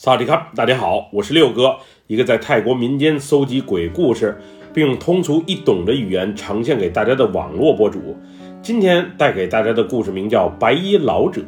[0.00, 1.76] 萨迪卡，大家好，我是六哥，
[2.06, 4.38] 一个在泰国民间搜集鬼故事，
[4.72, 8.16] 并用通俗易懂的语言呈现给大家的网络博主。
[8.62, 11.40] 今天带给大家的故事名叫《白衣老者》，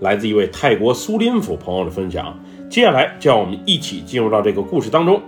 [0.00, 2.42] 来自一位泰国苏林府朋友的分享。
[2.70, 5.20] 接下来就让我们一起进入到这个故事当中。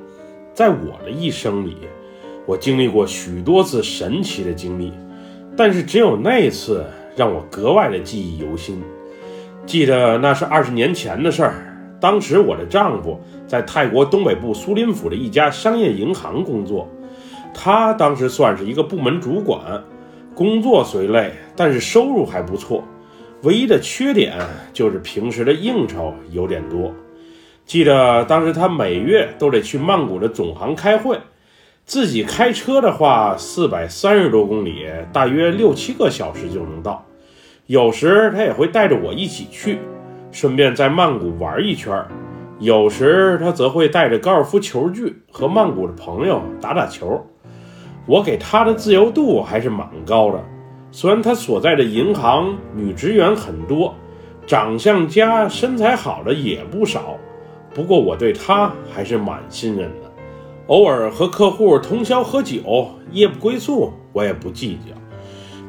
[0.54, 1.76] 在我的一生里，
[2.46, 4.90] 我经历过许多次神奇的经历，
[5.54, 8.82] 但是只有那一次让我格外的记忆犹新。
[9.66, 11.68] 记得那是二十年前的事儿。
[12.02, 16.88] 当时我的丈夫在泰国东北部苏林府的一家商业银行工作，
[17.54, 19.84] 他当时算是一个部门主管，
[20.34, 22.82] 工作虽累，但是收入还不错。
[23.44, 24.34] 唯一的缺点
[24.72, 26.92] 就是平时的应酬有点多。
[27.64, 31.20] 记得当时他每月都得去曼谷的总行开会，
[31.84, 37.06] 自己开车的话，四百三十多公里，大约六七个小时就能到。
[37.66, 39.78] 有时他也会带着我一起去。
[40.32, 42.04] 顺便在曼谷玩一圈，
[42.58, 47.24] 有时他则会带着高尔夫球具和曼谷的朋友打打球。
[48.06, 50.42] 我给他的自由度还是蛮高的，
[50.90, 53.94] 虽然他所在的银行女职员很多，
[54.46, 57.18] 长相佳、身材好的也不少，
[57.74, 60.10] 不过我对他还是蛮信任的。
[60.68, 64.94] 偶尔和客户通宵喝酒，夜不归宿，我也不计较，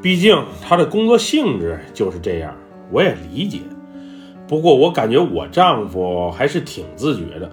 [0.02, 2.56] 毕竟他的工作性质就是这样，
[2.90, 3.60] 我也理解。
[4.54, 7.50] 不过我感觉我丈夫还是挺自觉的，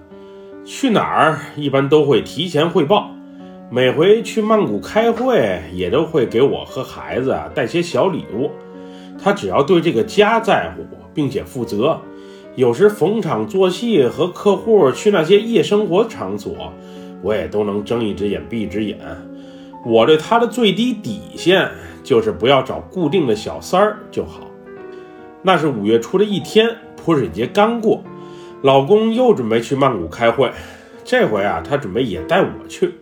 [0.67, 3.11] 去哪儿一般都会提前汇报，
[3.70, 8.51] 每回去曼谷开会也都会给我和孩子啊带些小礼物。
[9.19, 10.84] 他只要对这个家在乎
[11.15, 11.98] 并且负责，
[12.55, 16.71] 有时逢场作戏和客户去那些夜生活场所，
[17.23, 18.98] 我也都能睁一只眼闭一只眼。
[19.87, 21.67] 我对他的最低底线
[22.05, 24.43] 就是不要找固定的小三儿就好。
[25.43, 26.69] 那是五月初的一天，
[27.05, 28.03] 泼水节刚过，
[28.62, 30.51] 老公又准备去曼谷开会。
[31.05, 32.95] 这回啊，他准备也带我去，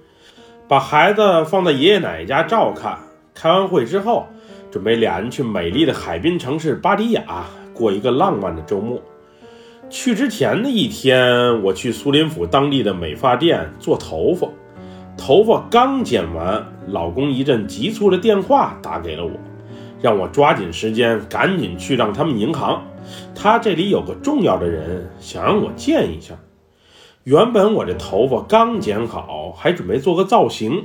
[0.67, 2.99] 把孩子放在爷爷奶奶家照看。
[3.35, 4.27] 开完会之后，
[4.71, 7.45] 准备俩人去美丽的海滨城市巴迪亚
[7.75, 9.01] 过一个浪漫的周末。
[9.91, 14.49] 去之前的一天，我去苏林府当地的美发店做头发，
[15.17, 19.33] 头发刚剪完，老公一阵急促的电话打给了我。
[20.01, 22.83] 让我抓紧时间，赶紧去让他们银行。
[23.35, 26.35] 他这里有个重要的人，想让我见一下。
[27.25, 30.85] 原本我这头发刚剪好，还准备做个造型，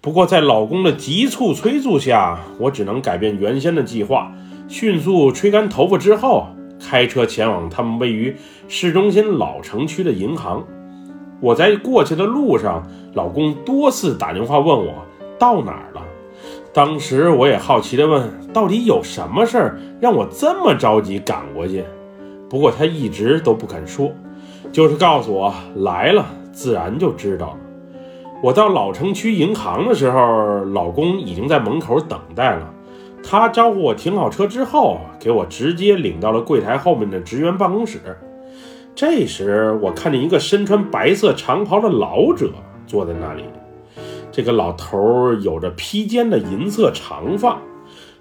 [0.00, 4.32] 不过在老公的急促催促下，我只能改变原先的计划，
[4.66, 6.48] 迅速吹干头发之后，
[6.80, 8.36] 开车前往他们位于
[8.66, 10.66] 市中心老城区的银行。
[11.40, 14.92] 我在过去的路上，老公多次打电话问我
[15.38, 16.02] 到哪儿了。
[16.72, 21.84] 当时我也好奇地问：“到底有什么事儿让我这么着急赶过去？”
[22.48, 24.10] 不过他一直都不肯说，
[24.70, 27.56] 就是告诉我来了，自然就知道了。
[28.42, 32.72] 我到老城区银行的时候，老公已经在门口等待了。
[33.22, 37.98] 他招呼我停好车之后，给我直接领到了柜台后面的职员办公室。
[38.94, 42.50] 这时，我看见一个身穿白色长袍的老者
[42.86, 43.44] 坐在那里。
[44.38, 47.60] 这个老头儿有着披肩的银色长发，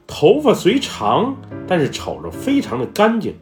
[0.08, 1.36] 头发虽长，
[1.68, 3.36] 但是瞅着非常的干净。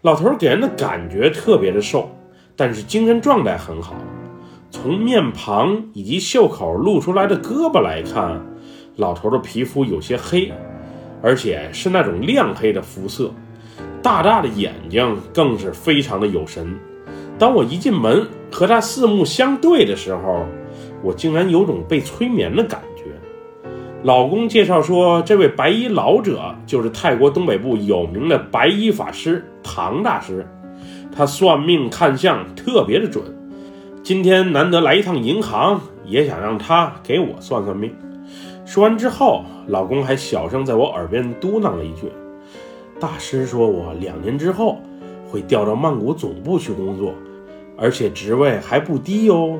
[0.00, 2.08] 老头给人的感觉特别的瘦，
[2.56, 3.94] 但是精神状态很好。
[4.70, 8.40] 从面庞以及袖口露出来的胳膊来看，
[8.96, 10.50] 老头的皮肤有些黑，
[11.20, 13.30] 而且是那种亮黑的肤色。
[14.02, 16.74] 大大的眼睛更是非常的有神。
[17.38, 20.46] 当我一进门和他四目相对的时候，
[21.02, 23.04] 我竟然有种被催眠的感觉。
[24.02, 30.46] 老公介绍说，这位白衣老者就是泰国东北部有名的白衣法师唐大师，
[31.14, 33.22] 他算命看相特别的准。
[34.02, 37.94] 今天难得来一趟银行，也想让他给我算算命。
[38.64, 42.10] 说完之后，老公还小声在我耳边嘟囔了一句
[42.98, 44.80] ：“大师说我两年之后
[45.28, 47.12] 会调到曼谷总部去工作，
[47.76, 49.58] 而且职位还不低哦。”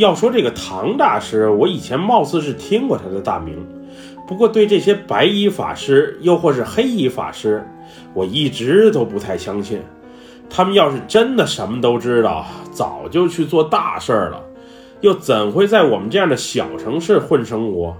[0.00, 3.54] 要说这个唐大师，我以前貌似是听过他的大名，
[4.26, 7.62] 不过对这些白衣法师又或是黑衣法师，
[8.14, 9.80] 我一直都不太相信。
[10.48, 14.42] 他们要是真的什么都知道，早就去做大事儿了，
[15.02, 17.94] 又怎会在我们这样的小城市混生活？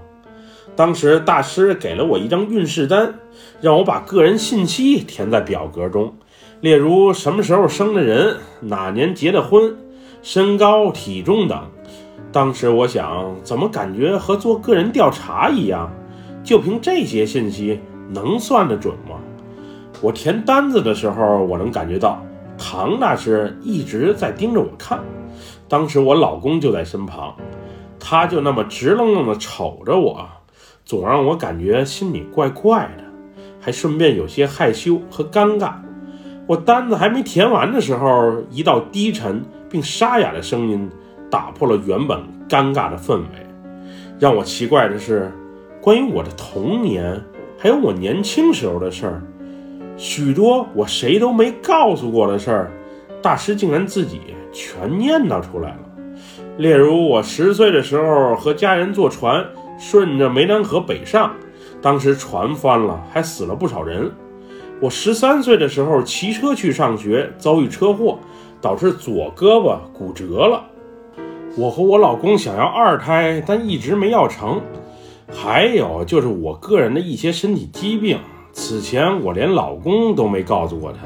[0.75, 3.13] 当时大师给了我一张运势单，
[3.61, 6.15] 让我把个人信息填在表格中，
[6.61, 9.75] 例如什么时候生的人，哪年结的婚，
[10.23, 11.61] 身高、体重等。
[12.31, 15.91] 当时我想，怎么感觉和做个人调查一样？
[16.43, 17.79] 就凭这些信息，
[18.09, 19.17] 能算得准吗？
[20.01, 22.21] 我填单子的时候，我能感觉到
[22.57, 24.99] 唐大师一直在盯着我看。
[25.67, 27.35] 当时我老公就在身旁，
[27.99, 30.25] 他就那么直愣愣地瞅着我，
[30.85, 33.03] 总让我感觉心里怪怪的，
[33.59, 35.73] 还顺便有些害羞和尴尬。
[36.47, 40.89] 我单子还没填完的时候，一道低沉并沙哑的声音
[41.31, 43.47] 打破了原本尴尬的氛围。
[44.19, 45.31] 让我奇怪的是，
[45.81, 47.19] 关于我的童年，
[47.57, 49.21] 还有我年轻时候的事儿，
[49.97, 52.71] 许多我谁都没告诉过的事儿，
[53.21, 55.79] 大师竟然自己全念叨出来了。
[56.57, 59.43] 例如，我十岁的时候和家人坐船
[59.79, 61.33] 顺着湄南河北上，
[61.81, 64.11] 当时船翻了，还死了不少人。
[64.79, 68.19] 我十三岁的时候骑车去上学，遭遇车祸，
[68.59, 70.63] 导致左胳膊骨折了。
[71.57, 74.61] 我和我老公想要二胎，但一直没要成。
[75.29, 78.17] 还有就是我个人的一些身体疾病，
[78.53, 80.99] 此前我连老公都没告诉过他。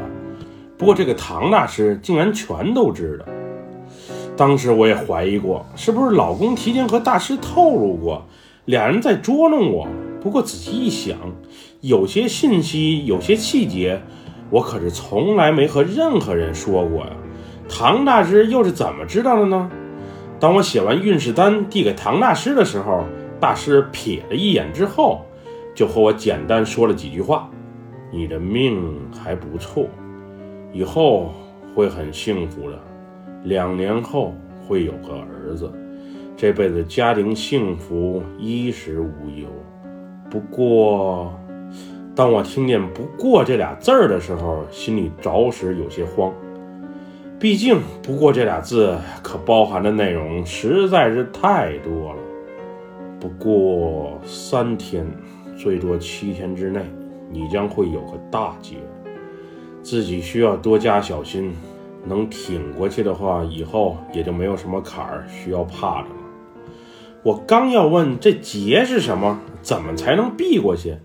[0.78, 3.26] 不过这个唐大师竟然全都知道。
[4.38, 8.24] 当时我也怀疑过，是不是老公提前和大师透露过，
[8.66, 9.88] 俩人在捉弄我。
[10.22, 11.18] 不过仔细一想，
[11.82, 14.00] 有些信息，有些细节，
[14.50, 17.12] 我可是从来没和任何人说过呀。
[17.68, 19.72] 唐大师又是怎么知道的呢？
[20.40, 23.06] 当我写完运势单递给唐大师的时候，
[23.40, 25.26] 大师瞥了一眼之后，
[25.74, 27.50] 就和我简单说了几句话
[28.12, 29.88] ：“你的命还不错，
[30.74, 31.32] 以后
[31.74, 32.78] 会很幸福的。
[33.44, 34.34] 两年后
[34.68, 35.72] 会有个儿子，
[36.36, 39.48] 这辈子家庭幸福，衣食无忧。
[40.30, 41.34] 不过，
[42.14, 46.32] 当我听见‘不过’这俩字儿的时候，心里着实有些慌。”
[47.38, 52.20] 毕竟，不过这俩字可包含的内容实在是太多了。
[53.20, 55.06] 不过三天，
[55.58, 56.82] 最多七天之内，
[57.30, 58.78] 你将会有个大劫，
[59.84, 61.54] 自己需要多加小心。
[62.08, 66.16] 能挺过去的话，以后也就没有什么坎儿需要怕的了。
[67.24, 70.96] 我刚要问这劫是什么，怎么才能避过去？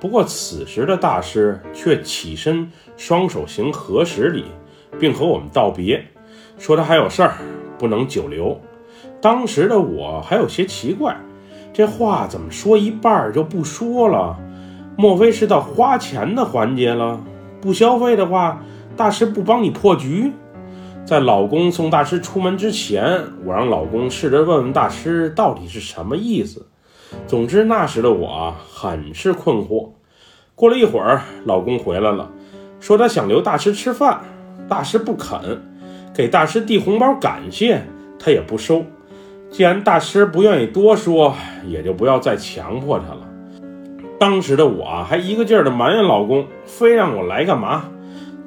[0.00, 4.46] 不过此时的大师却起身，双手行合十礼。
[4.98, 6.04] 并和我们道别，
[6.58, 7.34] 说他还有事儿，
[7.78, 8.60] 不能久留。
[9.20, 11.16] 当时的我还有些奇怪，
[11.72, 14.36] 这话怎么说一半就不说了？
[14.96, 17.20] 莫非是到花钱的环节了？
[17.60, 18.62] 不消费的话，
[18.96, 20.32] 大师不帮你破局？
[21.04, 26.66] 在老公送大师出门之前，我让老公试着问问大师到底是什么意思。
[27.26, 29.90] 总之，那时的我很是困惑。
[30.54, 32.30] 过了一会儿，老公回来了，
[32.80, 34.20] 说他想留大师吃饭。
[34.68, 35.38] 大师不肯
[36.14, 37.82] 给大师递红包感谢，
[38.18, 38.84] 他也不收。
[39.50, 41.34] 既然大师不愿意多说，
[41.66, 43.20] 也就不要再强迫他了。
[44.18, 47.84] 当时的我还一个劲儿的埋怨老公，非让我来干嘛？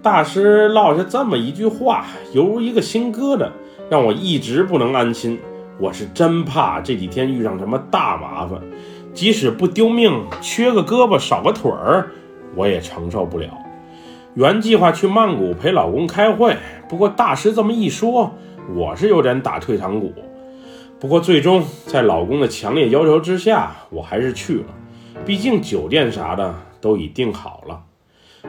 [0.02, 3.48] 大师落下这么一句话，犹如一个心疙瘩，
[3.90, 5.40] 让我一直不能安心。
[5.78, 8.60] 我是真怕这几天遇上什么大麻烦，
[9.14, 12.08] 即使不丢命，缺个胳膊少个腿儿，
[12.56, 13.48] 我也承受不了。
[14.40, 16.56] 原计划去曼谷陪老公开会，
[16.88, 18.32] 不过大师这么一说，
[18.74, 20.14] 我是有点打退堂鼓。
[20.98, 24.68] 不过最终在老公的强烈要求之下，我还是去了。
[25.26, 27.82] 毕竟酒店啥的都已订好了。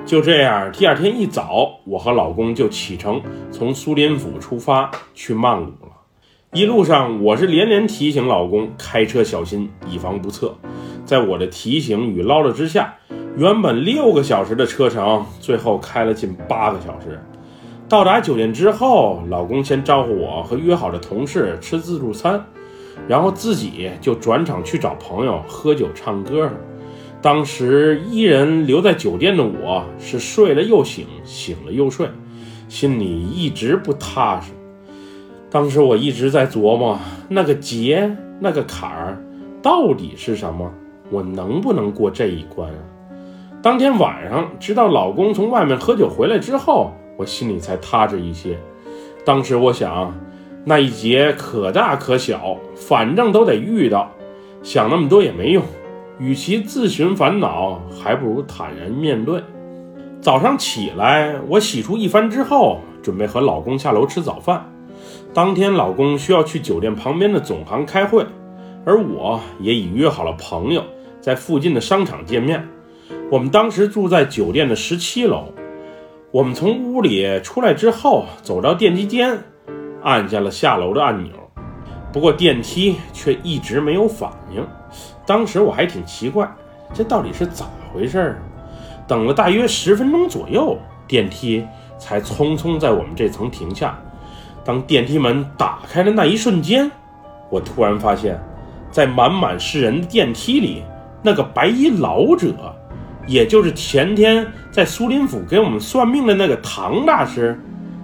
[0.06, 3.20] 就这样，第二天一早，我和老公就启程，
[3.50, 5.90] 从苏林府出发去曼谷了。
[6.52, 10.56] 一路上，我是连连提醒老公开车小心，以防不测。
[11.04, 12.94] 在我的提醒与唠叨之下，
[13.40, 17.18] 原本六个小时的车程，最后开了近八个小时。
[17.88, 22.44] 到达酒店之后，老公先招呼我和约好的同事吃自助餐，
[23.08, 26.50] 然后自己就转场去找朋友喝酒唱歌。
[27.22, 32.10] 当时一人留在酒店的我，是睡了又醒，醒了又睡，
[32.68, 34.52] 心里一直不踏实。
[35.48, 36.98] 当时我一直在琢磨，
[37.30, 39.18] 那个劫，那个坎儿，
[39.62, 40.70] 到底是什么？
[41.08, 42.70] 我能不能过这一关？
[43.62, 48.58] 当天晚上，直到老公从外面喝酒回来之后，我心里才踏实一些。
[49.22, 50.14] 当时我想，
[50.64, 54.10] 那一劫可大可小，反正都得遇到，
[54.62, 55.62] 想那么多也没用。
[56.18, 59.42] 与其自寻烦恼，还不如坦然面对。
[60.22, 64.72] 早上起来，我洗漱一番之后，准备和老公下楼吃早饭。
[65.34, 68.24] 当天，老公需要去酒店旁边的总行开会，
[68.86, 70.82] 而我也已约好了朋友
[71.20, 72.66] 在附近的商场见面。
[73.30, 75.52] 我们当时住在酒店的十七楼，
[76.32, 79.38] 我们从屋里出来之后，走到电梯间，
[80.02, 81.32] 按下了下楼的按钮，
[82.12, 84.66] 不过电梯却一直没有反应。
[85.24, 86.52] 当时我还挺奇怪，
[86.92, 88.42] 这到底是咋回事儿？
[89.06, 91.64] 等了大约十分钟左右，电梯
[92.00, 93.96] 才匆匆在我们这层停下。
[94.64, 96.90] 当电梯门打开的那一瞬间，
[97.48, 98.42] 我突然发现，
[98.90, 100.82] 在满满是人的电梯里，
[101.22, 102.74] 那个白衣老者，
[103.26, 107.58] 也就是前天在苏林府给我们算命的那个唐大师，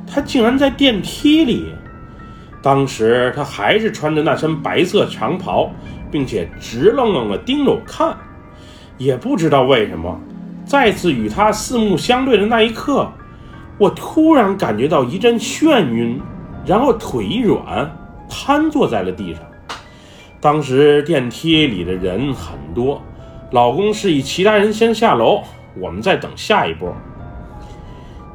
[0.07, 1.73] 他竟然在电梯里。
[2.63, 5.71] 当时他还是穿着那身白色长袍，
[6.11, 8.17] 并且直愣愣地盯着我看。
[8.99, 10.21] 也不知道为什么，
[10.65, 13.11] 再次与他四目相对的那一刻，
[13.79, 16.21] 我突然感觉到一阵眩晕。
[16.67, 17.89] 然后腿一软，
[18.29, 19.41] 瘫坐在了地上。
[20.41, 23.01] 当时电梯里的人很多，
[23.51, 25.43] 老公示意其他人先下楼，
[25.81, 26.93] 我们再等下一波。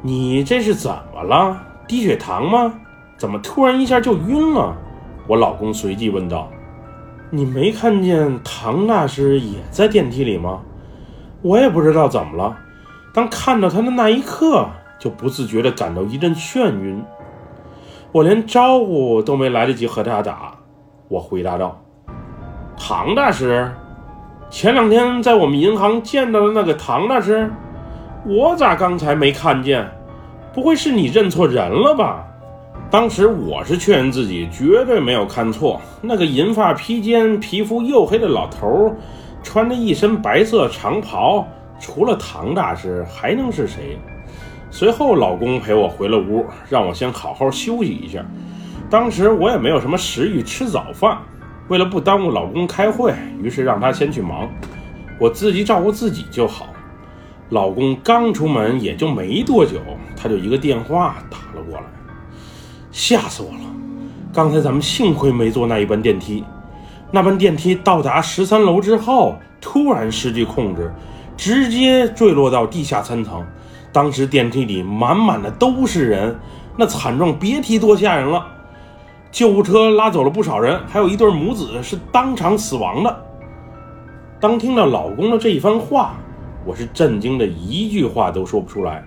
[0.00, 1.56] 你这是怎么了？
[1.86, 2.74] 低血糖吗？
[3.16, 4.74] 怎么突然一下就晕了？
[5.28, 6.48] 我老公随即问道。
[7.30, 10.60] 你没看见唐大师也在电梯里吗？
[11.40, 12.56] 我也不知道怎么了，
[13.12, 14.66] 当看到他的那一刻，
[14.98, 17.02] 就不自觉地感到一阵眩晕。
[18.12, 20.54] 我连招呼都没来得及和他打，
[21.08, 21.80] 我回答道
[22.76, 23.72] ：“唐大师，
[24.52, 27.50] 前两天在我们银行见到的那个唐大师，
[28.26, 29.90] 我咋刚才没看见？
[30.52, 32.22] 不会是你认错人了吧？”
[32.90, 38.94] 当时我是确认自己绝对没有看错，那个银发披肩、皮肤黝黑的老头，
[39.42, 41.48] 穿着一身白色长袍，
[41.80, 43.98] 除了唐大师还能是谁？
[44.70, 48.22] 随后，老公陪我回了屋，让我先好好休息一下。
[48.90, 51.16] 当时我也没有什么食欲吃早饭，
[51.68, 54.48] 为了不耽误老公开会，于是让他先去忙，
[55.18, 56.68] 我自己照顾自己就好。
[57.50, 59.78] 老公刚出门也就没多久，
[60.16, 61.84] 他就一个电话打了过来，
[62.90, 63.60] 吓死我了！
[64.32, 66.42] 刚才咱们幸亏没坐那一班电梯，
[67.10, 70.90] 那班电梯到达十三楼之后，突然失去控制，
[71.36, 73.44] 直接坠落到地下三层。
[73.92, 76.34] 当时电梯里满满的都是人，
[76.78, 78.46] 那惨状别提多吓人了。
[79.32, 83.24] 救护车拉走了不少人，还有一对母子是当场死亡的。
[84.38, 86.16] 当听到老公的这一番话，
[86.66, 89.02] 我是震惊的一句话都说不出来。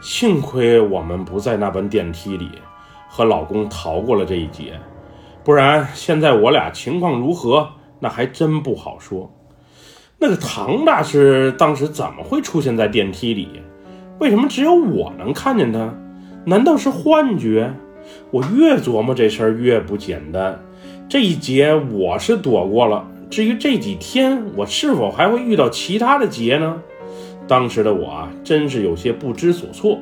[0.00, 2.48] 幸亏我们不在那班电梯里，
[3.10, 4.80] 和老公逃过了这一劫，
[5.44, 7.68] 不然现在我俩情况如何，
[8.00, 9.30] 那还真不好说。
[10.18, 13.60] 那个唐大师当时怎么会出现在电梯里？
[14.18, 15.92] 为什么只有我能看见他？
[16.46, 17.74] 难道是幻觉？
[18.30, 20.60] 我越琢磨这事儿越不简单。
[21.08, 26.80] 这一劫我是躲过了，至于这几天我是否还会遇到其他的劫呢？
[27.46, 29.98] 当时的我啊，真是有些不知所措。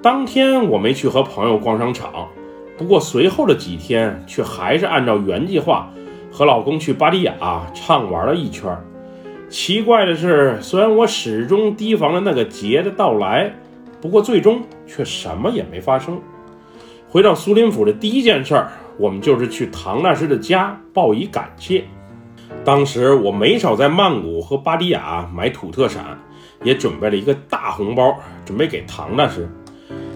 [0.00, 2.28] 当天我没去和朋友逛商场，
[2.78, 5.90] 不过随后的几天却还是按照原计划
[6.30, 7.34] 和老公去巴迪亚
[7.74, 8.74] 畅玩了一圈。
[9.50, 13.52] 奇怪的是，虽然我始终提防着那个劫的到来，
[14.00, 16.18] 不过最终却什么也没发生。
[17.12, 21.84] 回到苏林府的第一件事儿，我们就是去唐大师的家报以感谢。
[22.64, 26.18] 当时我没少在曼谷和巴迪亚买土特产，
[26.64, 28.16] 也准备了一个大红包，
[28.46, 29.46] 准备给唐大师。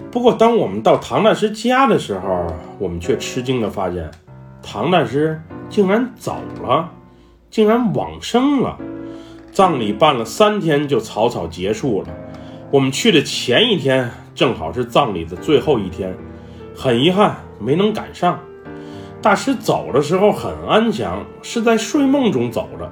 [0.09, 2.47] 不过，当我们到唐大师家的时候，
[2.79, 4.09] 我们却吃惊地发现，
[4.63, 5.39] 唐大师
[5.69, 6.89] 竟然走了，
[7.51, 8.75] 竟然往生了。
[9.51, 12.07] 葬礼办了三天就草草结束了，
[12.71, 16.15] 我们去的前一天正好是葬礼的最后一天，
[16.79, 18.39] 很遗憾没能赶上。
[19.19, 22.87] 大师走的时候很安详，是在睡梦中走的。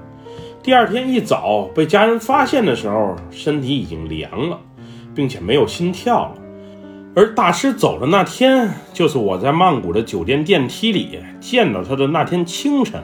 [0.63, 4.59] 第二天一早被家人发现的时候，身体已经凉了，
[5.13, 6.31] 并且没有心跳了。
[7.15, 12.99] 而大师走的那天，就是我在曼谷的酒店电梯里见到他的那天清晨。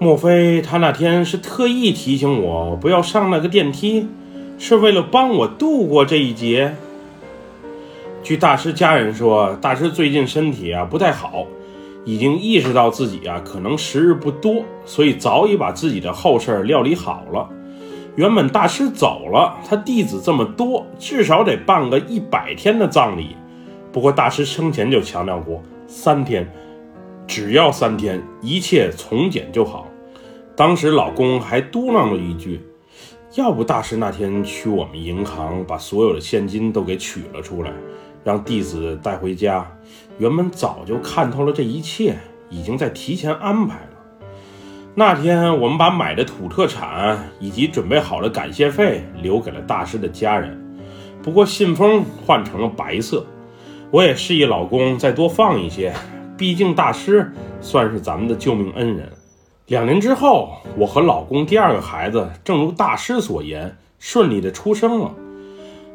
[0.00, 4.08] 莫非他那天是特意提醒我不要上那个电梯，
[4.58, 6.74] 是为了帮我度过这一劫？
[8.26, 11.46] 据大师家人说，大师最近身体啊不太好，
[12.04, 17.48] 已经意识到自己啊可能时日不多，所以早已把自己的后事料理好了。
[18.16, 23.36] 原本大师走了，他弟子这么多，至少得办个一百天的葬礼。
[23.92, 26.52] 不过大师生前就强调过，三天。
[27.28, 29.86] 只要三天，一切从简就好。
[30.56, 32.60] 当时老公还嘟囔了一句
[33.38, 37.70] ：“要不大师那天去我们银行，把所有的现金都给取了出来，
[38.26, 39.64] 让弟子带回家。
[40.18, 42.16] 原本早就看透了这一切，
[42.50, 43.90] 已经在提前安排了。
[44.96, 50.60] 那天我们把买的土特产以及准备好的感谢费留给了大师的家人，
[51.22, 53.24] 不过信封换成了白色。
[53.92, 55.94] 我也示意老公再多放一些。”
[56.36, 59.08] 毕竟大师算是咱们的救命恩人。
[59.68, 65.14] 两年之后，我和老公第二个孩子，正如大师所言，顺利的出生了。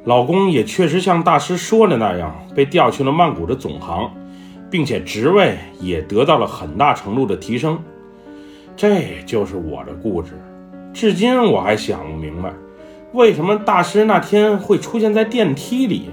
[0.04, 4.10] 老公也确实像大师说的那样，被调去了曼谷的总行，
[4.70, 7.78] 并且职位也得到了很大程度的提升。
[8.76, 10.32] 这就是我的故事，
[10.92, 12.52] 至今我还想不明白，
[13.14, 16.10] 为什么大师那天会出现在电梯里？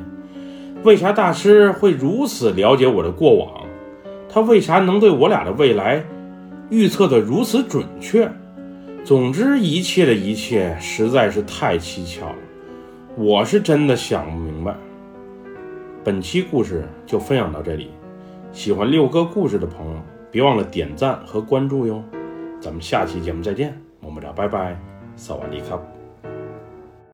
[0.83, 3.49] 为啥大师会如此了解我的过往？
[4.29, 6.05] 他为啥能对我俩的未来
[6.69, 8.31] 预测得如此准确？
[9.03, 12.37] 总之，一切的一切实在是太蹊跷了。
[13.19, 14.73] 我是真的想不明白。
[16.05, 17.91] 本期故事就分享到这里，
[18.53, 22.01] 喜欢六哥故事的朋友，别忘了点赞和关注哟。
[22.61, 24.81] 咱们下期节目再见，么么哒，拜拜，
[25.17, 25.98] 萨瓦迪卡。